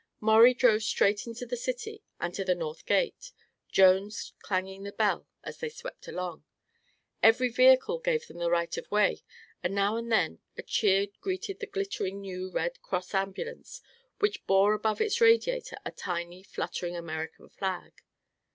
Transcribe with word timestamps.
Maurie 0.19 0.55
drove 0.55 0.81
straight 0.81 1.27
into 1.27 1.45
the 1.45 1.55
city 1.55 2.01
and 2.19 2.33
to 2.33 2.43
the 2.43 2.55
north 2.55 2.87
gate, 2.87 3.31
Jones 3.69 4.33
clanging 4.39 4.81
the 4.81 4.91
bell 4.91 5.27
as 5.43 5.59
they 5.59 5.69
swept 5.69 6.07
along. 6.07 6.43
Every 7.21 7.49
vehicle 7.49 7.99
gave 7.99 8.25
them 8.25 8.39
the 8.39 8.49
right 8.49 8.75
of 8.77 8.89
way 8.89 9.21
and 9.61 9.75
now 9.75 9.97
and 9.97 10.11
then 10.11 10.39
a 10.57 10.63
cheer 10.63 11.05
greeted 11.19 11.59
the 11.59 11.67
glittering 11.67 12.19
new 12.19 12.49
Red 12.49 12.81
Cross 12.81 13.13
ambulance, 13.13 13.79
which 14.17 14.43
bore 14.47 14.73
above 14.73 15.01
its 15.01 15.21
radiator 15.21 15.77
a 15.85 15.91
tiny, 15.91 16.41
fluttering 16.41 16.95
American 16.95 17.47
flag. 17.49 17.93